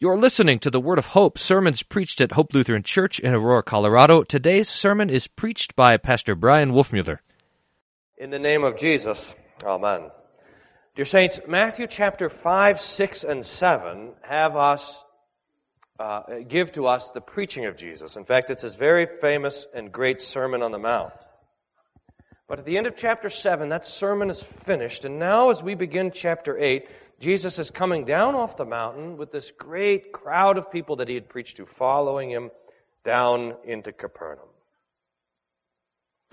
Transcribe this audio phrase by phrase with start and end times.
[0.00, 3.64] You're listening to the Word of Hope, sermons preached at Hope Lutheran Church in Aurora,
[3.64, 4.22] Colorado.
[4.22, 7.18] Today's sermon is preached by Pastor Bryan Wolfmueller.
[8.16, 9.34] In the name of Jesus,
[9.64, 10.12] Amen.
[10.94, 15.02] Dear Saints, Matthew chapter 5, 6, and 7 have us,
[15.98, 18.14] uh, give to us the preaching of Jesus.
[18.14, 21.12] In fact, it's his very famous and great Sermon on the Mount.
[22.46, 25.74] But at the end of chapter 7, that sermon is finished, and now as we
[25.74, 26.86] begin chapter 8,
[27.20, 31.14] Jesus is coming down off the mountain with this great crowd of people that he
[31.14, 32.50] had preached to, following him
[33.04, 34.48] down into Capernaum.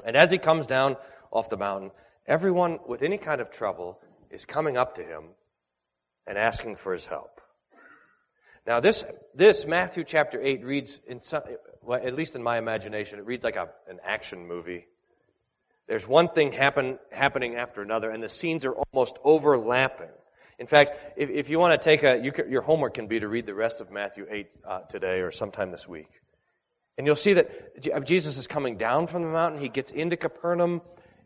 [0.06, 0.98] And as he comes down
[1.32, 1.92] off the mountain,
[2.28, 5.24] everyone with any kind of trouble is coming up to him
[6.28, 7.42] and asking for his help.
[8.68, 11.44] Now, this, this Matthew chapter 8 reads, in some,
[11.82, 14.88] well, at least in my imagination, it reads like a, an action movie.
[15.88, 20.10] There's one thing happen, happening after another, and the scenes are almost overlapping.
[20.58, 23.20] In fact, if, if you want to take a, you can, your homework can be
[23.20, 26.10] to read the rest of Matthew 8 uh, today or sometime this week.
[26.98, 29.60] And you'll see that Jesus is coming down from the mountain.
[29.60, 30.82] He gets into Capernaum.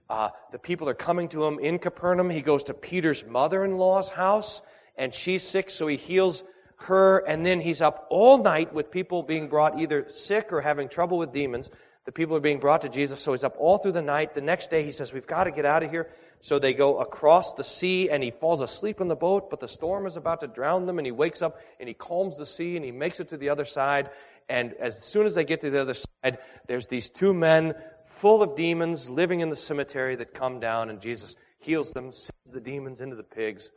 [0.09, 2.29] Uh, the people are coming to him in Capernaum.
[2.31, 4.63] He goes to Peter's mother in law's house,
[4.97, 6.43] and she's sick, so he heals
[6.77, 7.19] her.
[7.19, 11.19] And then he's up all night with people being brought either sick or having trouble
[11.19, 11.69] with demons.
[12.09, 14.33] The people are being brought to Jesus, so he's up all through the night.
[14.33, 16.09] The next day he says, We've got to get out of here.
[16.41, 19.67] So they go across the sea and he falls asleep in the boat, but the
[19.67, 22.75] storm is about to drown them and he wakes up and he calms the sea
[22.75, 24.09] and he makes it to the other side.
[24.49, 27.75] And as soon as they get to the other side, there's these two men
[28.07, 32.31] full of demons living in the cemetery that come down and Jesus heals them, sends
[32.51, 33.69] the demons into the pigs.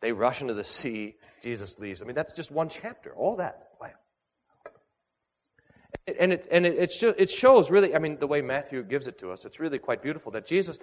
[0.00, 1.14] They rush into the sea.
[1.44, 2.02] Jesus leaves.
[2.02, 3.14] I mean, that's just one chapter.
[3.14, 3.67] All that.
[6.18, 9.30] And it, and it, it shows really, I mean, the way Matthew gives it to
[9.30, 10.78] us, it's really quite beautiful that Jesus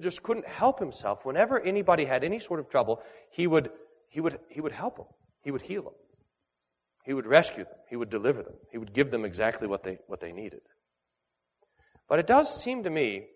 [0.00, 1.24] just couldn't help himself.
[1.24, 3.70] Whenever anybody had any sort of trouble, he would,
[4.08, 5.06] he would, he would help them.
[5.42, 5.92] He would heal them.
[7.04, 7.74] He would rescue them.
[7.88, 8.54] He would deliver them.
[8.70, 10.60] He would give them exactly what they, what they needed.
[12.08, 13.26] But it does seem to me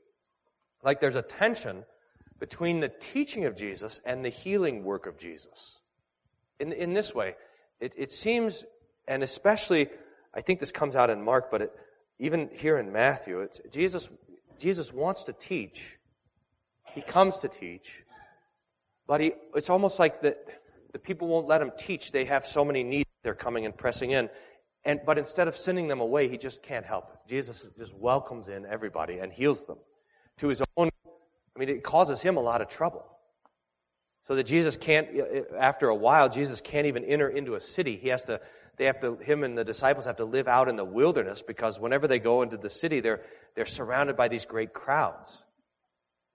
[0.83, 1.85] like there's a tension
[2.39, 5.79] between the teaching of Jesus and the healing work of Jesus.
[6.59, 7.37] In, in this way,
[7.81, 8.65] it, it seems,
[9.07, 9.89] and especially
[10.35, 11.73] I think this comes out in Mark, but it,
[12.19, 14.09] even here in Matthew, it's, Jesus,
[14.59, 15.83] Jesus wants to teach.
[16.95, 17.91] He comes to teach.
[19.07, 20.37] But he, it's almost like the,
[20.93, 22.13] the people won't let him teach.
[22.13, 23.09] They have so many needs.
[23.23, 24.29] They're coming and pressing in.
[24.85, 27.29] And, but instead of sending them away, he just can't help it.
[27.29, 29.79] Jesus just welcomes in everybody and heals them
[30.39, 30.89] to his own.
[31.07, 33.07] I mean, it causes him a lot of trouble.
[34.29, 35.09] So that Jesus can't,
[35.59, 37.97] after a while, Jesus can't even enter into a city.
[37.97, 38.41] He has to
[38.77, 41.79] they have to, him and the disciples have to live out in the wilderness because
[41.79, 43.21] whenever they go into the city, they're,
[43.55, 45.43] they're surrounded by these great crowds.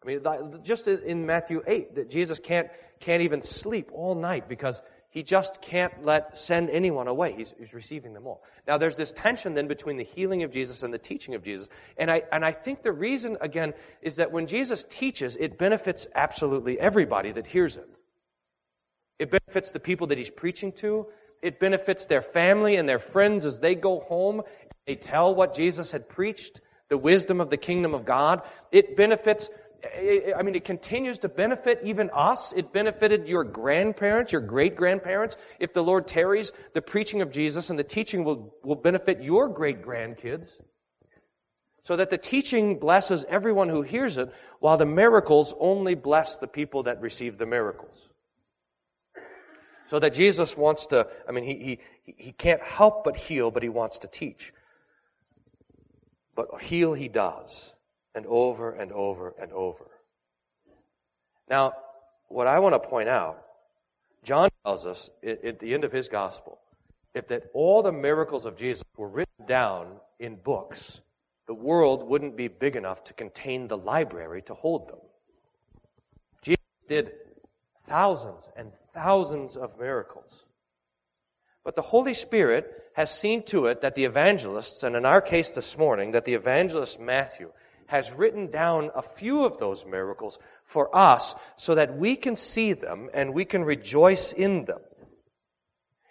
[0.03, 0.21] I mean,
[0.63, 2.67] just in Matthew 8, that Jesus can't,
[2.99, 7.33] can't even sleep all night because he just can't let, send anyone away.
[7.35, 8.43] He's, he's receiving them all.
[8.67, 11.67] Now, there's this tension then between the healing of Jesus and the teaching of Jesus.
[11.97, 13.73] And I, and I think the reason, again,
[14.03, 17.89] is that when Jesus teaches, it benefits absolutely everybody that hears it.
[19.17, 21.07] It benefits the people that he's preaching to.
[21.41, 24.41] It benefits their family and their friends as they go home.
[24.85, 28.41] They tell what Jesus had preached, the wisdom of the kingdom of God.
[28.71, 29.49] It benefits
[30.35, 32.53] I mean, it continues to benefit even us.
[32.55, 35.37] It benefited your grandparents, your great grandparents.
[35.59, 39.47] If the Lord tarries, the preaching of Jesus and the teaching will, will benefit your
[39.47, 40.49] great grandkids.
[41.83, 46.47] So that the teaching blesses everyone who hears it, while the miracles only bless the
[46.47, 48.06] people that receive the miracles.
[49.87, 53.63] So that Jesus wants to, I mean, he, he, he can't help but heal, but
[53.63, 54.53] he wants to teach.
[56.35, 57.73] But heal he does,
[58.13, 59.89] and over and over and over.
[61.49, 61.73] Now,
[62.27, 63.43] what I want to point out,
[64.23, 66.59] John tells us at the end of his gospel,
[67.13, 69.87] if that all the miracles of Jesus were written down
[70.19, 71.01] in books,
[71.47, 74.99] the world wouldn't be big enough to contain the library to hold them.
[76.41, 76.59] Jesus
[76.89, 77.13] did
[77.87, 80.31] thousands and thousands of miracles.
[81.63, 85.51] But the Holy Spirit has seen to it that the evangelists, and in our case
[85.51, 87.51] this morning, that the evangelist Matthew
[87.85, 92.73] has written down a few of those miracles for us so that we can see
[92.73, 94.79] them and we can rejoice in them.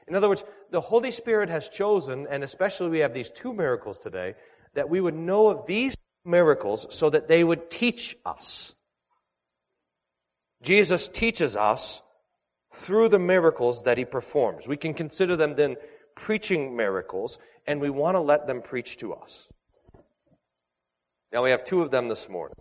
[0.06, 3.98] In other words, the Holy Spirit has chosen, and especially we have these two miracles
[3.98, 4.34] today,
[4.74, 8.74] that we would know of these miracles so that they would teach us.
[10.62, 12.02] Jesus teaches us
[12.76, 14.66] through the miracles that he performs.
[14.66, 15.76] We can consider them then
[16.14, 19.48] preaching miracles, and we want to let them preach to us.
[21.32, 22.56] Now we have two of them this morning.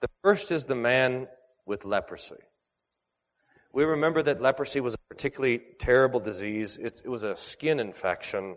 [0.00, 1.28] The first is the man
[1.66, 2.36] with leprosy.
[3.72, 6.78] We remember that leprosy was a particularly terrible disease.
[6.80, 8.56] It's, it was a skin infection.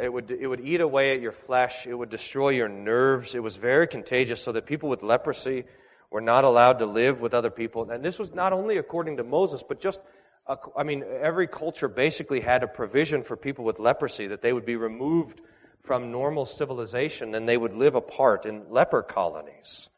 [0.00, 1.86] It would, it would eat away at your flesh.
[1.86, 3.34] It would destroy your nerves.
[3.34, 5.64] It was very contagious, so that people with leprosy
[6.10, 7.90] were not allowed to live with other people.
[7.90, 10.00] And this was not only according to Moses, but just,
[10.46, 14.52] uh, I mean, every culture basically had a provision for people with leprosy that they
[14.52, 15.40] would be removed
[15.84, 19.88] from normal civilization and they would live apart in leper colonies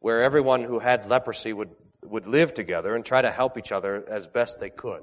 [0.00, 1.70] where everyone who had leprosy would,
[2.04, 5.02] would live together and try to help each other as best they could.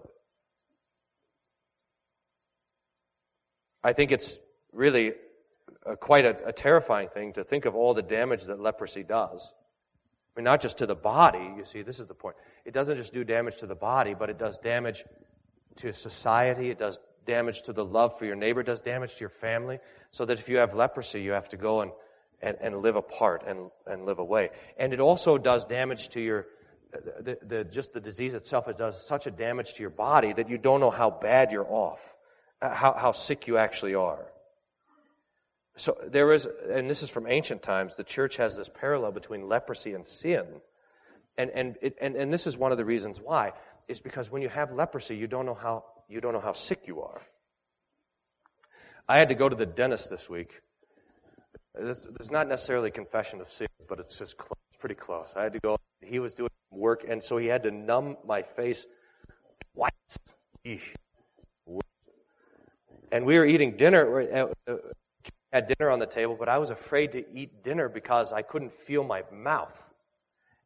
[3.83, 4.39] I think it's
[4.71, 5.13] really
[5.85, 9.51] a, quite a, a, terrifying thing to think of all the damage that leprosy does.
[10.35, 12.35] I mean, not just to the body, you see, this is the point.
[12.65, 15.03] It doesn't just do damage to the body, but it does damage
[15.77, 19.19] to society, it does damage to the love for your neighbor, it does damage to
[19.19, 19.79] your family,
[20.11, 21.91] so that if you have leprosy, you have to go and,
[22.41, 24.49] and, and live apart and, and live away.
[24.77, 26.47] And it also does damage to your,
[26.91, 30.49] the, the, just the disease itself, it does such a damage to your body that
[30.49, 31.99] you don't know how bad you're off.
[32.63, 34.25] Uh, how, how sick you actually are.
[35.75, 39.47] So there is, and this is from ancient times, the church has this parallel between
[39.47, 40.45] leprosy and sin.
[41.37, 43.53] And, and, it, and, and this is one of the reasons why,
[43.87, 46.81] is because when you have leprosy, you don't know how, you don't know how sick
[46.85, 47.21] you are.
[49.09, 50.61] I had to go to the dentist this week.
[51.73, 55.33] This, this is not necessarily a confession of sin, but it's just close, pretty close.
[55.35, 58.43] I had to go, he was doing work, and so he had to numb my
[58.43, 58.85] face
[59.75, 59.91] twice.
[63.11, 64.21] And we were eating dinner.
[64.67, 64.77] Uh, uh,
[65.53, 68.73] Had dinner on the table, but I was afraid to eat dinner because I couldn't
[68.73, 69.77] feel my mouth.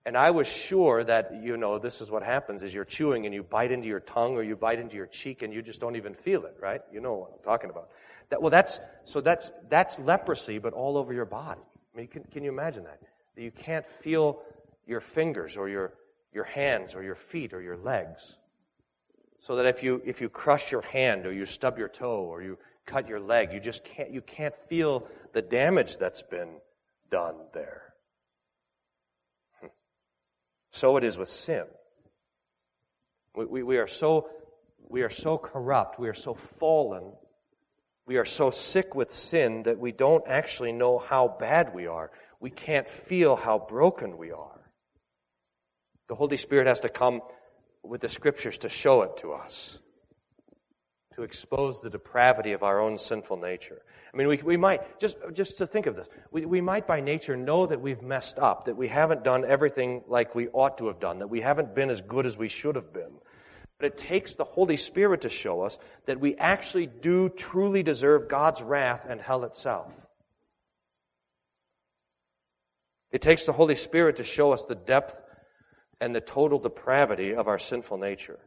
[0.06, 3.36] And I was sure that, you know, this is what happens is you're chewing and
[3.36, 5.98] you bite into your tongue or you bite into your cheek and you just don't
[5.98, 6.80] even feel it, right?
[6.94, 7.90] You know what I'm talking about.
[8.30, 11.60] That, well, that's, so that's, that's leprosy, but all over your body.
[11.94, 13.02] I mean, can, can you imagine that?
[13.36, 14.40] That you can't feel
[14.86, 15.96] your fingers or your,
[16.32, 18.38] your hands or your feet or your legs.
[19.42, 22.42] So that if you, if you crush your hand or you stub your toe or
[22.42, 22.58] you
[22.88, 26.60] cut your leg, you just can't, you can't feel the damage that's been
[27.12, 27.94] done there.
[29.62, 29.68] Hmm.
[30.72, 31.66] So it is with sin.
[33.36, 34.30] We, we, we, are so,
[34.90, 37.14] we are so corrupt, we are so fallen,
[38.08, 42.10] we are so sick with sin that we don't actually know how bad we are.
[42.40, 44.72] We can't feel how broken we are.
[46.08, 47.22] The Holy Spirit has to come
[47.84, 49.80] with the scriptures to show it to us,
[51.18, 53.82] to expose the depravity of our own sinful nature.
[54.14, 57.02] I mean, we, we might, just, just to think of this, we, we might by
[57.02, 60.86] nature know that we've messed up, that we haven't done everything like we ought to
[60.88, 63.10] have done, that we haven't been as good as we should have been.
[63.80, 68.30] But it takes the Holy Spirit to show us that we actually do truly deserve
[68.30, 69.92] God's wrath and hell itself.
[73.12, 75.16] It takes the Holy Spirit to show us the depth
[76.00, 78.38] and the total depravity of our sinful nature.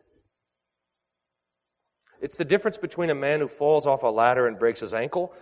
[2.21, 5.33] It's the difference between a man who falls off a ladder and breaks his ankle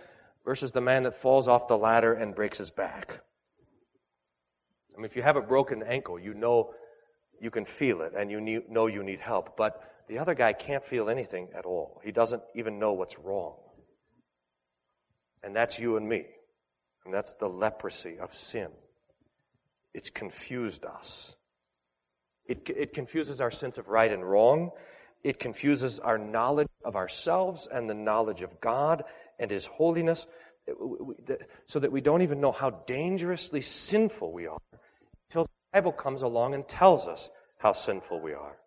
[0.45, 3.21] versus the man that falls off the ladder and breaks his back.
[4.93, 6.73] I mean, if you have a broken ankle, you know
[7.39, 9.57] you can feel it and you need, know you need help.
[9.57, 12.01] But the other guy can't feel anything at all.
[12.03, 13.55] He doesn't even know what's wrong.
[15.43, 16.25] And that's you and me.
[17.05, 18.69] And that's the leprosy of sin.
[19.93, 21.35] It's confused us.
[22.45, 24.71] It, it confuses our sense of right and wrong.
[25.23, 29.03] It confuses our knowledge of ourselves and the knowledge of God
[29.37, 30.25] and His holiness
[31.67, 34.59] so that we don't even know how dangerously sinful we are
[35.29, 38.57] until the Bible comes along and tells us how sinful we are.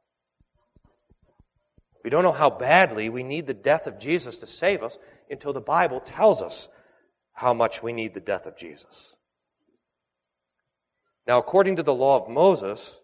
[2.05, 4.99] We don't know how badly we need the death of Jesus to save us
[5.31, 6.69] until the Bible tells us
[7.33, 9.15] how much we need the death of Jesus.
[11.26, 12.97] Now, according to the law of Moses,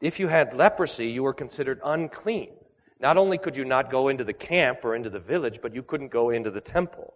[0.00, 2.50] if you had leprosy, you were considered unclean.
[3.00, 5.82] Not only could you not go into the camp or into the village, but you
[5.82, 7.14] couldn't go into the temple.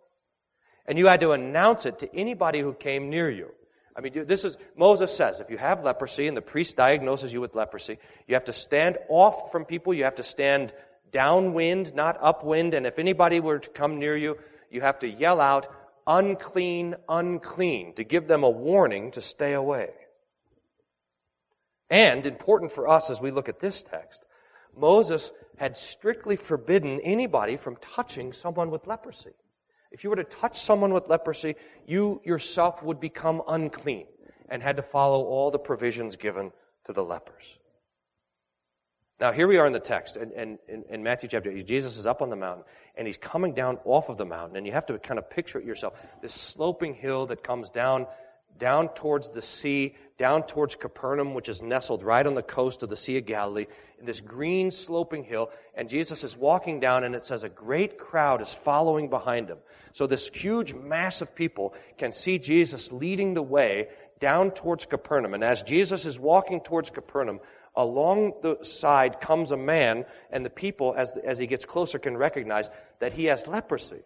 [0.87, 3.51] And you had to announce it to anybody who came near you.
[3.97, 7.41] I mean, this is, Moses says, if you have leprosy and the priest diagnoses you
[7.41, 10.73] with leprosy, you have to stand off from people, you have to stand
[11.13, 14.39] downwind, not upwind, and if anybody were to come near you,
[14.71, 15.69] you have to yell out,
[16.07, 19.91] unclean, unclean, to give them a warning to stay away.
[21.91, 24.25] And important for us as we look at this text,
[24.77, 29.33] Moses had strictly forbidden anybody from touching someone with leprosy.
[29.91, 31.57] If you were to touch someone with leprosy,
[31.87, 34.07] you yourself would become unclean
[34.49, 36.53] and had to follow all the provisions given
[36.85, 37.59] to the lepers.
[39.21, 42.23] Now, here we are in the text, and, in Matthew chapter 8, Jesus is up
[42.23, 42.65] on the mountain,
[42.97, 45.59] and he's coming down off of the mountain, and you have to kind of picture
[45.59, 46.01] it yourself.
[46.23, 48.07] This sloping hill that comes down
[48.59, 52.90] down towards the sea, down towards Capernaum, which is nestled right on the coast of
[52.90, 53.66] the Sea of Galilee,
[53.99, 55.50] in this green sloping hill.
[55.75, 59.59] And Jesus is walking down, and it says a great crowd is following behind him.
[59.92, 63.88] So this huge mass of people can see Jesus leading the way
[64.21, 65.35] down towards Capernaum.
[65.35, 67.40] And as Jesus is walking towards Capernaum,
[67.75, 72.16] along the side comes a man, and the people, as, as he gets closer, can
[72.16, 74.02] recognize that he has leprosy.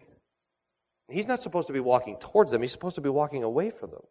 [1.08, 3.90] He's not supposed to be walking towards them, he's supposed to be walking away from
[3.90, 4.04] them.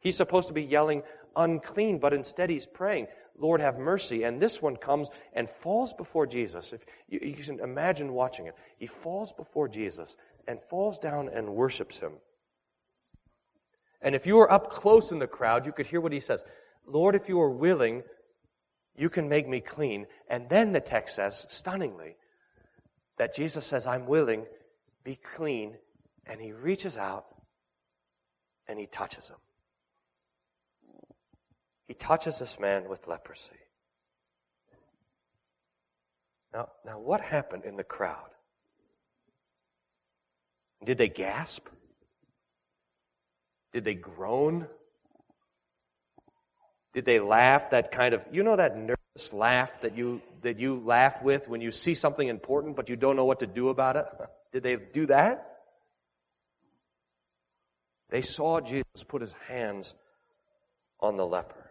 [0.00, 1.02] He's supposed to be yelling,
[1.34, 4.22] unclean, but instead he's praying, Lord, have mercy.
[4.22, 6.72] And this one comes and falls before Jesus.
[6.72, 11.54] If you, you can imagine watching it, he falls before Jesus and falls down and
[11.54, 12.12] worships him.
[14.00, 16.42] And if you were up close in the crowd, you could hear what he says
[16.86, 18.04] Lord, if you are willing,
[18.96, 20.06] you can make me clean.
[20.28, 22.16] And then the text says, stunningly,
[23.18, 24.46] that Jesus says, I'm willing,
[25.04, 25.76] be clean.
[26.26, 27.26] And he reaches out
[28.68, 29.36] and he touches him.
[31.86, 33.50] He touches this man with leprosy.
[36.52, 38.30] Now, now what happened in the crowd?
[40.84, 41.66] Did they gasp?
[43.72, 44.66] Did they groan?
[46.94, 50.82] Did they laugh that kind of, you know, that nervous laugh that you, that you
[50.82, 53.96] laugh with when you see something important but you don't know what to do about
[53.96, 54.06] it?
[54.52, 55.58] Did they do that?
[58.08, 59.92] They saw Jesus put his hands
[61.00, 61.65] on the leper.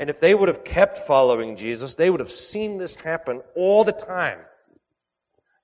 [0.00, 3.84] And if they would have kept following Jesus, they would have seen this happen all
[3.84, 4.38] the time.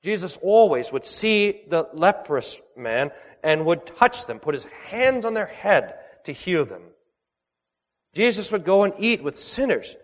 [0.03, 3.13] Jesus always would see the leprous man
[3.43, 6.83] and would touch them, put his hands on their head to heal them.
[8.13, 9.97] Jesus would go and eat with sinners.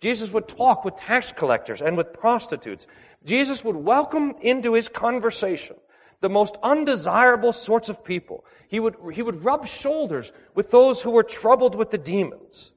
[0.00, 2.88] Jesus would talk with tax collectors and with prostitutes.
[3.24, 5.76] Jesus would welcome into his conversation
[6.22, 8.44] the most undesirable sorts of people.
[8.66, 12.72] He would, he would rub shoulders with those who were troubled with the demons.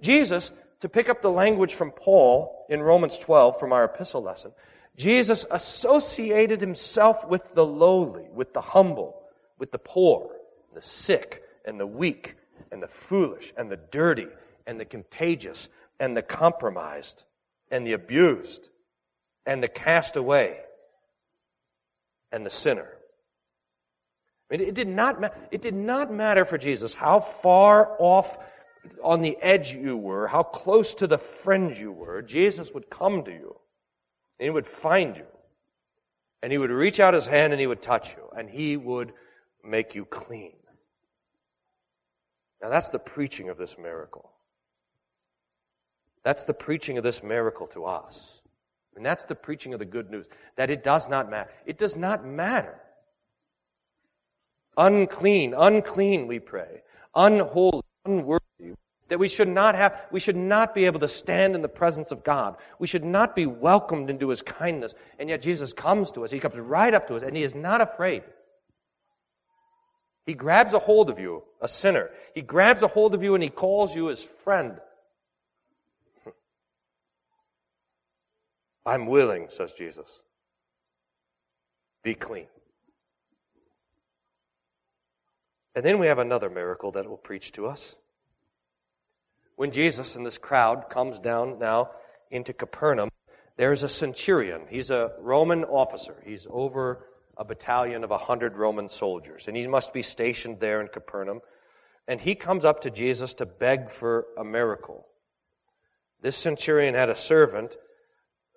[0.00, 4.52] Jesus, to pick up the language from Paul in Romans 12 from our epistle lesson,
[4.96, 9.22] Jesus associated himself with the lowly, with the humble,
[9.58, 10.30] with the poor,
[10.74, 12.36] the sick, and the weak,
[12.70, 14.28] and the foolish and the dirty
[14.66, 17.24] and the contagious and the compromised
[17.70, 18.68] and the abused
[19.46, 20.58] and the castaway
[22.32, 22.88] and the sinner.
[24.50, 28.38] I mean, it did not, ma- it did not matter for Jesus how far off
[29.02, 32.22] on the edge you were, how close to the fringe you were.
[32.22, 33.56] Jesus would come to you
[34.38, 35.26] and he would find you
[36.42, 39.12] and he would reach out his hand and he would touch you and he would
[39.64, 40.54] make you clean.
[42.62, 44.30] Now that's the preaching of this miracle.
[46.22, 48.40] That's the preaching of this miracle to us.
[48.96, 50.26] And that's the preaching of the good news.
[50.56, 51.50] That it does not matter.
[51.64, 52.78] It does not matter.
[54.76, 56.82] Unclean, unclean, we pray.
[57.14, 58.39] Unholy, unworthy.
[59.10, 62.10] That we should not have, we should not be able to stand in the presence
[62.10, 62.56] of God.
[62.78, 64.94] We should not be welcomed into His kindness.
[65.18, 66.30] And yet Jesus comes to us.
[66.30, 68.22] He comes right up to us and He is not afraid.
[70.26, 72.10] He grabs a hold of you, a sinner.
[72.34, 74.78] He grabs a hold of you and he calls you his friend.
[78.86, 80.06] I'm willing, says Jesus.
[82.04, 82.46] Be clean.
[85.74, 87.94] And then we have another miracle that will preach to us.
[89.60, 91.90] When Jesus and this crowd comes down now
[92.30, 93.10] into Capernaum,
[93.58, 94.62] there's a centurion.
[94.70, 96.16] He's a Roman officer.
[96.24, 100.80] He's over a battalion of a hundred Roman soldiers, and he must be stationed there
[100.80, 101.42] in Capernaum.
[102.08, 105.06] And he comes up to Jesus to beg for a miracle.
[106.22, 107.76] This centurion had a servant,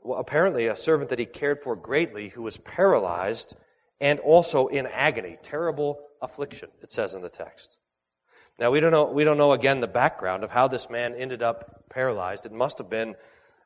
[0.03, 3.57] well, apparently a servant that he cared for greatly, who was paralyzed
[3.99, 7.75] and also in agony, terrible affliction, it says in the text.
[8.59, 11.41] Now we don't know, we don't know again the background of how this man ended
[11.41, 12.45] up paralyzed.
[12.45, 13.15] It must have been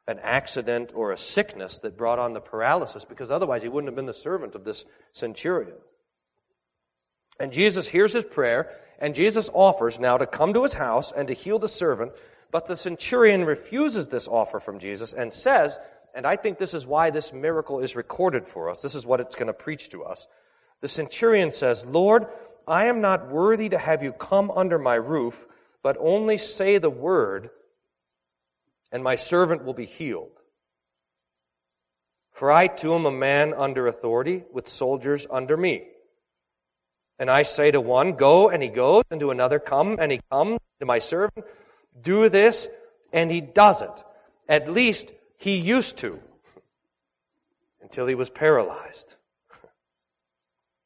[0.08, 3.96] an accident or a sickness that brought on the paralysis because otherwise he wouldn't have
[3.96, 5.76] been the servant of this centurion.
[7.40, 11.28] And Jesus hears his prayer and Jesus offers now to come to his house and
[11.28, 12.14] to heal the servant,
[12.52, 15.78] but the centurion refuses this offer from Jesus and says,
[16.16, 18.82] and I think this is why this miracle is recorded for us.
[18.82, 20.26] This is what it's going to preach to us.
[20.82, 22.28] The centurion says, Lord,
[22.68, 25.46] I am not worthy to have you come under my roof,
[25.82, 27.50] but only say the word
[28.92, 30.32] and my servant will be healed.
[32.32, 35.88] For I too am a man under authority, with soldiers under me.
[37.20, 40.22] And I say to one, Go, and he goes, and to another, Come, and he
[40.32, 41.46] comes, to my servant,
[42.00, 42.70] Do this,
[43.12, 44.04] and he does it.
[44.48, 46.20] At least he used to,
[47.82, 49.16] until he was paralyzed.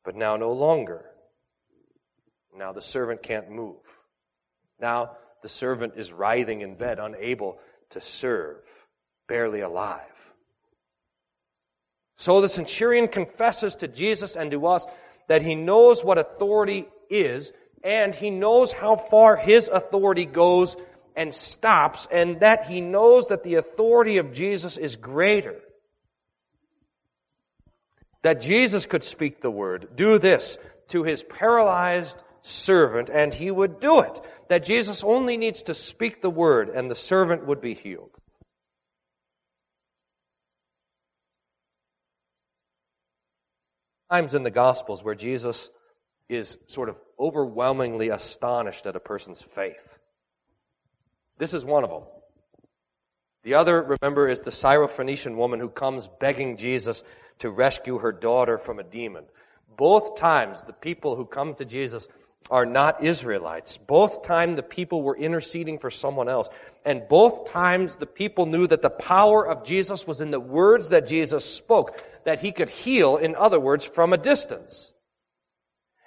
[0.03, 1.10] But now no longer.
[2.57, 3.77] Now the servant can't move.
[4.79, 7.59] Now the servant is writhing in bed, unable
[7.91, 8.61] to serve,
[9.27, 10.01] barely alive.
[12.17, 14.85] So the centurion confesses to Jesus and to us
[15.27, 17.51] that he knows what authority is,
[17.83, 20.75] and he knows how far his authority goes
[21.15, 25.55] and stops, and that he knows that the authority of Jesus is greater.
[28.21, 30.57] That Jesus could speak the word, do this
[30.89, 34.19] to his paralyzed servant, and he would do it.
[34.49, 38.11] That Jesus only needs to speak the word, and the servant would be healed.
[44.11, 45.69] Times in the Gospels where Jesus
[46.27, 49.87] is sort of overwhelmingly astonished at a person's faith.
[51.37, 52.03] This is one of them.
[53.43, 57.03] The other, remember, is the Syrophoenician woman who comes begging Jesus
[57.39, 59.25] to rescue her daughter from a demon.
[59.77, 62.07] Both times, the people who come to Jesus
[62.49, 63.77] are not Israelites.
[63.77, 66.49] Both times the people were interceding for someone else.
[66.83, 70.89] And both times the people knew that the power of Jesus was in the words
[70.89, 74.91] that Jesus spoke, that he could heal, in other words, from a distance.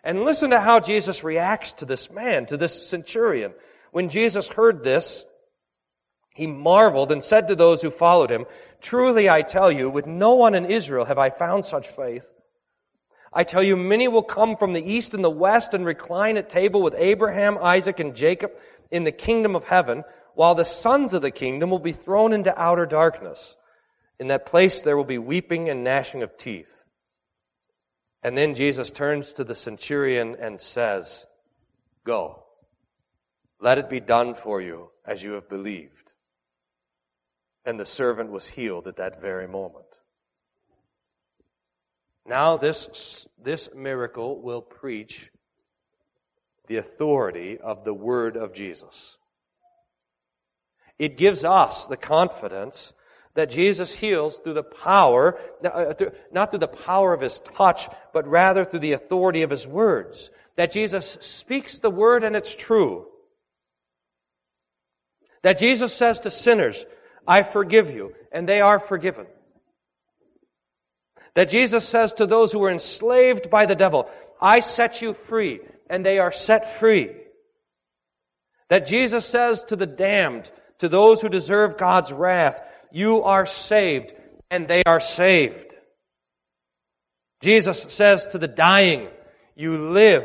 [0.02, 3.54] And listen to how Jesus reacts to this man, to this centurion.
[3.92, 5.24] When Jesus heard this,
[6.34, 8.44] he marveled and said to those who followed him,
[8.82, 12.26] Truly I tell you, with no one in Israel have I found such faith.
[13.34, 16.48] I tell you, many will come from the east and the west and recline at
[16.48, 18.52] table with Abraham, Isaac, and Jacob
[18.92, 22.56] in the kingdom of heaven, while the sons of the kingdom will be thrown into
[22.56, 23.56] outer darkness.
[24.20, 26.68] In that place there will be weeping and gnashing of teeth.
[28.22, 31.26] And then Jesus turns to the centurion and says,
[32.04, 32.44] Go.
[33.60, 36.12] Let it be done for you as you have believed.
[37.64, 39.86] And the servant was healed at that very moment.
[42.26, 45.30] Now, this, this miracle will preach
[46.66, 49.18] the authority of the Word of Jesus.
[50.98, 52.92] It gives us the confidence
[53.34, 55.94] that Jesus heals through the power, uh,
[56.32, 60.30] not through the power of His touch, but rather through the authority of His words.
[60.56, 63.06] That Jesus speaks the Word and it's true.
[65.42, 66.86] That Jesus says to sinners,
[67.26, 69.26] I forgive you, and they are forgiven.
[71.34, 74.08] That Jesus says to those who were enslaved by the devil,
[74.40, 77.10] I set you free, and they are set free.
[78.68, 82.60] That Jesus says to the damned, to those who deserve God's wrath,
[82.92, 84.14] you are saved,
[84.50, 85.74] and they are saved.
[87.42, 89.08] Jesus says to the dying,
[89.56, 90.24] you live,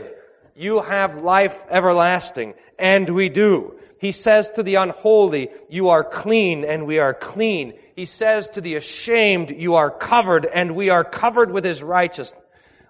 [0.55, 3.79] you have life everlasting, and we do.
[3.99, 7.73] He says to the unholy, you are clean, and we are clean.
[7.95, 12.41] He says to the ashamed, you are covered and we are covered with his righteousness,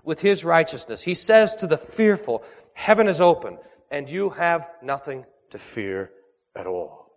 [0.03, 1.01] with his righteousness.
[1.01, 2.43] He says to the fearful,
[2.73, 3.57] heaven is open
[3.89, 6.11] and you have nothing to fear
[6.55, 7.11] at all.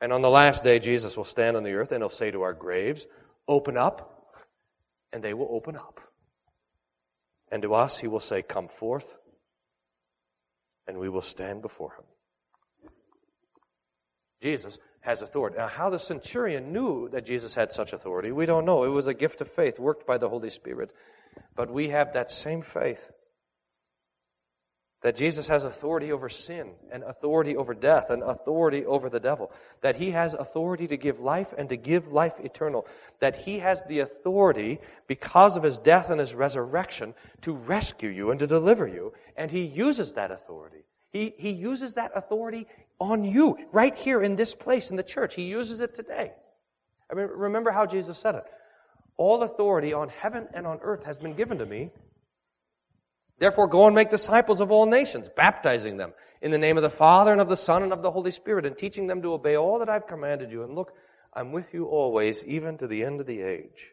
[0.00, 2.42] And on the last day, Jesus will stand on the earth and he'll say to
[2.42, 3.06] our graves,
[3.48, 4.36] open up,
[5.12, 6.00] and they will open up.
[7.50, 9.06] And to us, he will say, come forth,
[10.86, 12.04] and we will stand before him.
[14.42, 15.56] Jesus has authority.
[15.56, 18.84] Now, how the centurion knew that Jesus had such authority, we don't know.
[18.84, 20.92] It was a gift of faith worked by the Holy Spirit.
[21.56, 23.10] But we have that same faith
[25.04, 29.52] that Jesus has authority over sin and authority over death and authority over the devil.
[29.82, 32.86] That he has authority to give life and to give life eternal.
[33.20, 37.12] That he has the authority because of his death and his resurrection
[37.42, 39.12] to rescue you and to deliver you.
[39.36, 40.86] And he uses that authority.
[41.10, 42.66] He, he uses that authority
[42.98, 45.34] on you, right here in this place in the church.
[45.34, 46.32] He uses it today.
[47.10, 48.44] I mean, remember how Jesus said it.
[49.18, 51.90] All authority on heaven and on earth has been given to me.
[53.38, 56.90] Therefore, go and make disciples of all nations, baptizing them in the name of the
[56.90, 59.56] Father and of the Son and of the Holy Spirit, and teaching them to obey
[59.56, 60.62] all that I've commanded you.
[60.62, 60.92] And look,
[61.32, 63.92] I'm with you always, even to the end of the age.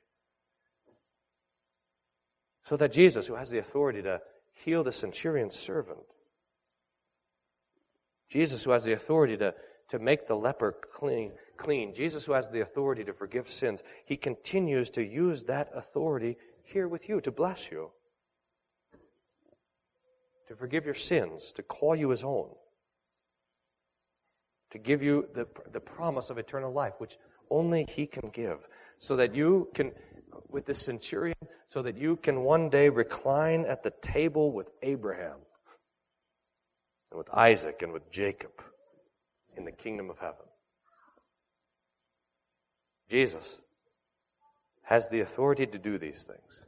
[2.66, 4.22] So that Jesus, who has the authority to
[4.64, 6.00] heal the centurion's servant,
[8.30, 9.54] Jesus, who has the authority to,
[9.90, 14.16] to make the leper clean, clean, Jesus, who has the authority to forgive sins, he
[14.16, 17.92] continues to use that authority here with you to bless you,
[20.52, 22.50] to forgive your sins, to call you his own,
[24.70, 27.18] to give you the, the promise of eternal life, which
[27.50, 28.58] only he can give,
[29.00, 29.94] so that you can,
[30.50, 31.38] with the centurion,
[31.70, 35.38] so that you can one day recline at the table with Abraham
[37.12, 38.52] and with Isaac and with Jacob
[39.56, 40.46] in the kingdom of heaven.
[43.10, 43.58] Jesus
[44.82, 46.60] has the authority to do these things.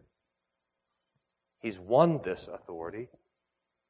[1.60, 3.10] He's won this authority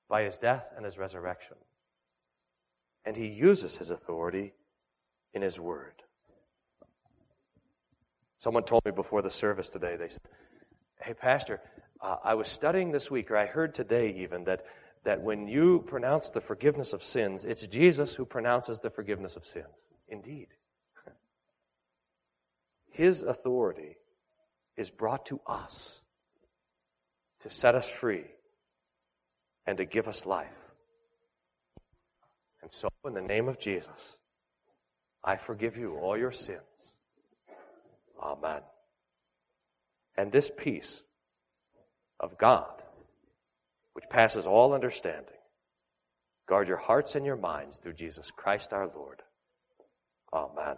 [0.10, 1.58] by his death and his resurrection.
[3.06, 4.54] And he uses his authority
[5.34, 5.94] in his word.
[8.38, 10.22] Someone told me before the service today, they said,
[11.02, 11.62] Hey, Pastor,
[12.02, 14.66] uh, I was studying this week, or I heard today even, that,
[15.04, 19.46] that when you pronounce the forgiveness of sins, it's Jesus who pronounces the forgiveness of
[19.46, 19.66] sins.
[20.08, 20.48] Indeed.
[22.92, 23.98] His authority
[24.78, 26.02] is brought to us
[27.42, 28.26] to set us free
[29.66, 30.48] and to give us life.
[32.62, 34.18] And so, in the name of Jesus,
[35.24, 36.60] I forgive you all your sins.
[38.22, 38.62] Amen.
[40.18, 41.04] And this peace
[42.20, 42.82] of God,
[43.94, 45.26] which passes all understanding,
[46.48, 49.22] guard your hearts and your minds through Jesus Christ our Lord.
[50.32, 50.78] Amen.